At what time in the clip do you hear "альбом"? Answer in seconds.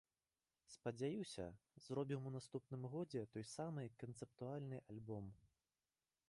4.95-5.31